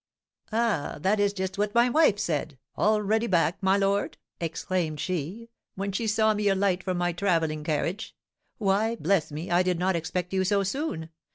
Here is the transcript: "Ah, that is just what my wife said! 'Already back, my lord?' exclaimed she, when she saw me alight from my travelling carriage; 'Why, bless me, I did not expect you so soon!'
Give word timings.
"Ah, 0.51 0.97
that 0.99 1.19
is 1.19 1.31
just 1.31 1.59
what 1.59 1.75
my 1.75 1.87
wife 1.87 2.17
said! 2.17 2.57
'Already 2.75 3.27
back, 3.27 3.61
my 3.61 3.77
lord?' 3.77 4.17
exclaimed 4.39 4.99
she, 4.99 5.51
when 5.75 5.91
she 5.91 6.07
saw 6.07 6.33
me 6.33 6.47
alight 6.47 6.83
from 6.83 6.97
my 6.97 7.13
travelling 7.13 7.63
carriage; 7.63 8.15
'Why, 8.57 8.95
bless 8.95 9.31
me, 9.31 9.51
I 9.51 9.61
did 9.61 9.77
not 9.77 9.95
expect 9.95 10.33
you 10.33 10.43
so 10.43 10.63
soon!' 10.63 11.11